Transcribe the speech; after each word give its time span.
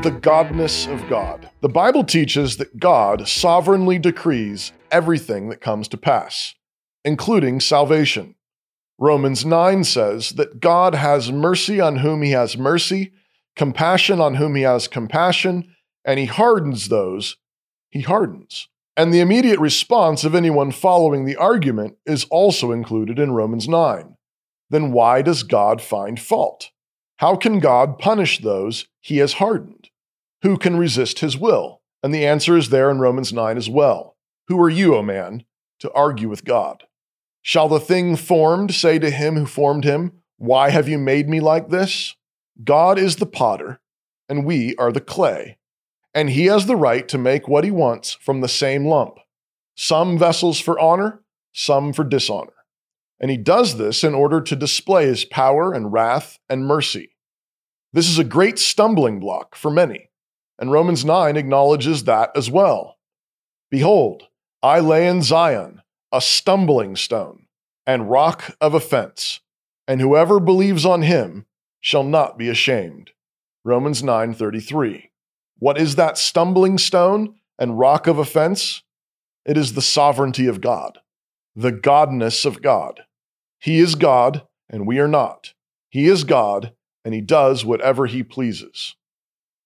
the 0.00 0.10
godness 0.12 0.86
of 0.92 1.08
God. 1.08 1.50
The 1.60 1.68
Bible 1.68 2.04
teaches 2.04 2.56
that 2.56 2.78
God 2.78 3.26
sovereignly 3.26 3.98
decrees 3.98 4.72
everything 4.90 5.48
that 5.48 5.60
comes 5.60 5.88
to 5.88 5.96
pass, 5.96 6.54
including 7.04 7.60
salvation. 7.60 8.36
Romans 8.98 9.44
9 9.44 9.84
says 9.84 10.30
that 10.30 10.60
God 10.60 10.94
has 10.94 11.32
mercy 11.32 11.80
on 11.80 11.96
whom 11.96 12.22
he 12.22 12.30
has 12.30 12.56
mercy, 12.56 13.12
compassion 13.56 14.20
on 14.20 14.36
whom 14.36 14.54
he 14.54 14.62
has 14.62 14.86
compassion, 14.88 15.74
and 16.04 16.18
he 16.18 16.26
hardens 16.26 16.88
those 16.88 17.36
he 17.90 18.02
hardens. 18.02 18.68
And 18.96 19.12
the 19.12 19.20
immediate 19.20 19.60
response 19.60 20.24
of 20.24 20.34
anyone 20.34 20.72
following 20.72 21.24
the 21.24 21.36
argument 21.36 21.96
is 22.04 22.24
also 22.30 22.72
included 22.72 23.18
in 23.18 23.32
Romans 23.32 23.68
9. 23.68 24.16
Then 24.70 24.92
why 24.92 25.22
does 25.22 25.42
God 25.42 25.80
find 25.80 26.20
fault? 26.20 26.70
How 27.16 27.36
can 27.36 27.58
God 27.58 27.98
punish 27.98 28.40
those 28.40 28.86
he 29.00 29.18
has 29.18 29.34
hardened? 29.34 29.87
Who 30.42 30.56
can 30.56 30.76
resist 30.76 31.18
his 31.20 31.36
will? 31.36 31.82
And 32.02 32.14
the 32.14 32.26
answer 32.26 32.56
is 32.56 32.70
there 32.70 32.90
in 32.90 33.00
Romans 33.00 33.32
9 33.32 33.56
as 33.56 33.68
well. 33.68 34.16
Who 34.48 34.60
are 34.60 34.70
you, 34.70 34.94
O 34.94 35.02
man, 35.02 35.44
to 35.80 35.92
argue 35.92 36.28
with 36.28 36.44
God? 36.44 36.84
Shall 37.42 37.68
the 37.68 37.80
thing 37.80 38.16
formed 38.16 38.74
say 38.74 38.98
to 38.98 39.10
him 39.10 39.36
who 39.36 39.46
formed 39.46 39.84
him, 39.84 40.12
Why 40.36 40.70
have 40.70 40.88
you 40.88 40.98
made 40.98 41.28
me 41.28 41.40
like 41.40 41.68
this? 41.68 42.14
God 42.62 42.98
is 42.98 43.16
the 43.16 43.26
potter, 43.26 43.80
and 44.28 44.44
we 44.44 44.74
are 44.76 44.92
the 44.92 45.00
clay 45.00 45.58
and 46.18 46.30
he 46.30 46.46
has 46.46 46.66
the 46.66 46.74
right 46.74 47.06
to 47.08 47.16
make 47.16 47.46
what 47.46 47.62
he 47.62 47.70
wants 47.70 48.14
from 48.14 48.40
the 48.40 48.48
same 48.48 48.84
lump 48.84 49.18
some 49.76 50.18
vessels 50.18 50.58
for 50.58 50.76
honor, 50.80 51.22
some 51.52 51.92
for 51.92 52.02
dishonor. 52.02 52.52
And 53.20 53.30
he 53.30 53.36
does 53.36 53.78
this 53.78 54.02
in 54.02 54.12
order 54.12 54.40
to 54.40 54.56
display 54.56 55.06
his 55.06 55.24
power 55.24 55.72
and 55.72 55.92
wrath 55.92 56.40
and 56.48 56.66
mercy. 56.66 57.14
This 57.92 58.08
is 58.08 58.18
a 58.18 58.24
great 58.24 58.58
stumbling 58.58 59.20
block 59.20 59.54
for 59.54 59.70
many, 59.70 60.07
and 60.58 60.72
Romans 60.72 61.04
9 61.04 61.36
acknowledges 61.36 62.04
that 62.04 62.30
as 62.36 62.50
well. 62.50 62.96
Behold, 63.70 64.24
I 64.62 64.80
lay 64.80 65.06
in 65.06 65.22
Zion 65.22 65.82
a 66.10 66.20
stumbling 66.20 66.96
stone 66.96 67.46
and 67.86 68.10
rock 68.10 68.56
of 68.60 68.74
offense, 68.74 69.40
and 69.86 70.00
whoever 70.00 70.40
believes 70.40 70.84
on 70.84 71.02
him 71.02 71.46
shall 71.80 72.04
not 72.04 72.36
be 72.36 72.48
ashamed. 72.48 73.12
Romans 73.64 74.02
9:33. 74.02 75.10
What 75.58 75.78
is 75.78 75.96
that 75.96 76.18
stumbling 76.18 76.78
stone 76.78 77.36
and 77.58 77.78
rock 77.78 78.06
of 78.06 78.18
offense? 78.18 78.82
It 79.44 79.56
is 79.56 79.74
the 79.74 79.82
sovereignty 79.82 80.46
of 80.46 80.60
God, 80.60 80.98
the 81.54 81.72
godness 81.72 82.44
of 82.44 82.62
God. 82.62 83.04
He 83.58 83.78
is 83.78 83.94
God, 83.94 84.46
and 84.68 84.86
we 84.86 84.98
are 84.98 85.08
not. 85.08 85.54
He 85.88 86.06
is 86.06 86.24
God, 86.24 86.72
and 87.04 87.14
He 87.14 87.20
does 87.20 87.64
whatever 87.64 88.06
He 88.06 88.22
pleases. 88.22 88.96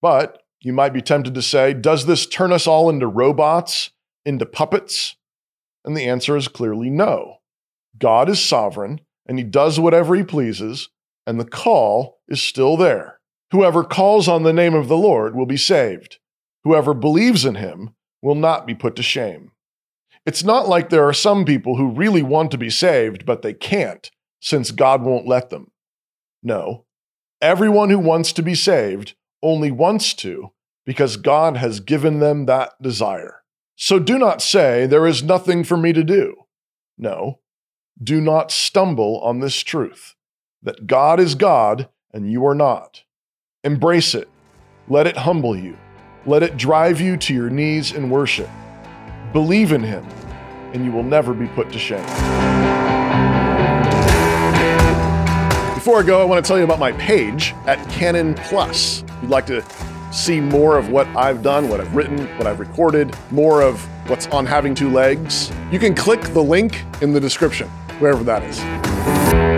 But 0.00 0.42
you 0.60 0.72
might 0.72 0.92
be 0.92 1.02
tempted 1.02 1.34
to 1.34 1.42
say, 1.42 1.74
does 1.74 2.06
this 2.06 2.26
turn 2.26 2.52
us 2.52 2.66
all 2.66 2.88
into 2.88 3.06
robots, 3.06 3.90
into 4.24 4.46
puppets? 4.46 5.16
And 5.84 5.96
the 5.96 6.06
answer 6.06 6.36
is 6.36 6.48
clearly 6.48 6.90
no. 6.90 7.36
God 7.98 8.28
is 8.28 8.42
sovereign, 8.42 9.00
and 9.26 9.38
He 9.38 9.44
does 9.44 9.78
whatever 9.78 10.14
He 10.14 10.22
pleases, 10.22 10.88
and 11.26 11.38
the 11.38 11.44
call 11.44 12.18
is 12.28 12.42
still 12.42 12.76
there. 12.76 13.20
Whoever 13.52 13.84
calls 13.84 14.28
on 14.28 14.42
the 14.42 14.52
name 14.52 14.74
of 14.74 14.88
the 14.88 14.96
Lord 14.96 15.34
will 15.36 15.46
be 15.46 15.56
saved. 15.56 16.18
Whoever 16.64 16.94
believes 16.94 17.44
in 17.44 17.56
him 17.56 17.94
will 18.20 18.34
not 18.34 18.66
be 18.66 18.74
put 18.74 18.96
to 18.96 19.02
shame. 19.02 19.52
It's 20.24 20.42
not 20.42 20.68
like 20.68 20.90
there 20.90 21.06
are 21.06 21.12
some 21.12 21.44
people 21.44 21.76
who 21.76 21.92
really 21.92 22.22
want 22.22 22.50
to 22.50 22.58
be 22.58 22.70
saved, 22.70 23.24
but 23.24 23.42
they 23.42 23.52
can't, 23.52 24.10
since 24.40 24.72
God 24.72 25.02
won't 25.02 25.28
let 25.28 25.50
them. 25.50 25.70
No, 26.42 26.86
everyone 27.40 27.90
who 27.90 28.00
wants 28.00 28.32
to 28.32 28.42
be 28.42 28.56
saved 28.56 29.14
only 29.42 29.70
wants 29.70 30.14
to 30.14 30.52
because 30.84 31.16
God 31.16 31.56
has 31.56 31.80
given 31.80 32.20
them 32.20 32.46
that 32.46 32.80
desire. 32.80 33.42
So 33.76 33.98
do 33.98 34.18
not 34.18 34.40
say, 34.40 34.86
There 34.86 35.06
is 35.06 35.22
nothing 35.22 35.64
for 35.64 35.76
me 35.76 35.92
to 35.92 36.04
do. 36.04 36.36
No, 36.96 37.40
do 38.02 38.20
not 38.20 38.50
stumble 38.50 39.20
on 39.20 39.40
this 39.40 39.60
truth 39.62 40.14
that 40.62 40.86
God 40.86 41.20
is 41.20 41.34
God 41.34 41.88
and 42.12 42.30
you 42.30 42.46
are 42.46 42.54
not. 42.54 43.04
Embrace 43.62 44.14
it. 44.14 44.28
Let 44.88 45.06
it 45.06 45.16
humble 45.16 45.56
you. 45.56 45.76
Let 46.24 46.42
it 46.42 46.56
drive 46.56 47.00
you 47.00 47.16
to 47.18 47.34
your 47.34 47.50
knees 47.50 47.92
in 47.92 48.10
worship. 48.10 48.48
Believe 49.32 49.72
in 49.72 49.82
Him, 49.82 50.04
and 50.72 50.84
you 50.84 50.90
will 50.90 51.02
never 51.02 51.34
be 51.34 51.46
put 51.48 51.70
to 51.72 51.78
shame. 51.78 52.95
Before 55.86 56.00
I 56.00 56.02
go, 56.02 56.20
I 56.20 56.24
want 56.24 56.44
to 56.44 56.48
tell 56.48 56.58
you 56.58 56.64
about 56.64 56.80
my 56.80 56.90
page 56.90 57.54
at 57.66 57.78
Canon 57.88 58.34
Plus. 58.34 59.04
If 59.04 59.22
you'd 59.22 59.30
like 59.30 59.46
to 59.46 59.64
see 60.12 60.40
more 60.40 60.76
of 60.76 60.88
what 60.88 61.06
I've 61.16 61.44
done, 61.44 61.68
what 61.68 61.80
I've 61.80 61.94
written, 61.94 62.26
what 62.38 62.48
I've 62.48 62.58
recorded, 62.58 63.16
more 63.30 63.62
of 63.62 63.80
what's 64.10 64.26
on 64.26 64.46
Having 64.46 64.74
Two 64.74 64.90
Legs, 64.90 65.52
you 65.70 65.78
can 65.78 65.94
click 65.94 66.20
the 66.22 66.42
link 66.42 66.82
in 67.02 67.12
the 67.12 67.20
description, 67.20 67.68
wherever 68.00 68.24
that 68.24 68.42
is. 68.42 69.55